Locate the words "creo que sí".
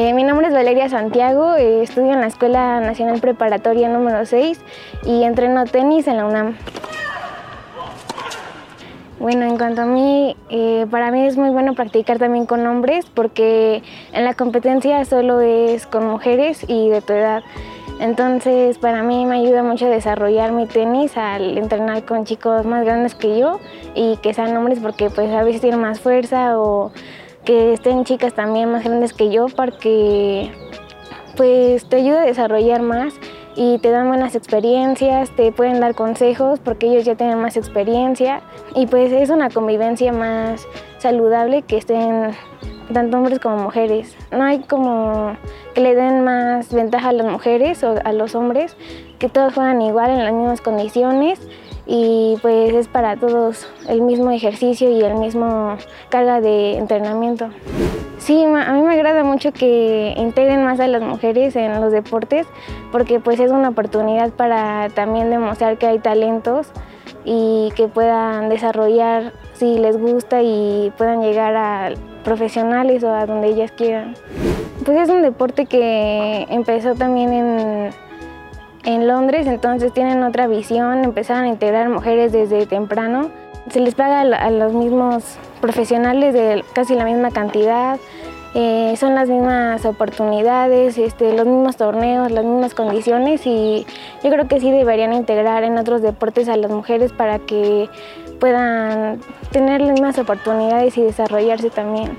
94.30-94.70